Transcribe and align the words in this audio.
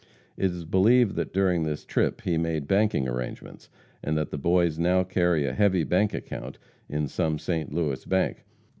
It 0.35 0.45
is 0.49 0.65
believed 0.65 1.15
that 1.17 1.31
during 1.31 1.61
this 1.61 1.85
trip 1.85 2.21
he 2.21 2.35
made 2.35 2.67
banking 2.67 3.07
arrangements, 3.07 3.69
and 4.03 4.17
that 4.17 4.31
the 4.31 4.37
Boys 4.39 4.79
now 4.79 5.03
carry 5.03 5.45
a 5.45 5.53
heavy 5.53 5.83
bank 5.83 6.11
account 6.11 6.57
in 6.89 7.07
some 7.07 7.37
St. 7.37 7.71
Louis 7.71 8.03
bank. 8.05 8.43